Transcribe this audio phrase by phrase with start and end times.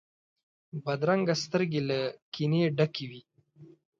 [0.83, 1.99] بدرنګه سترګې له
[2.33, 3.21] کینې ډکې وي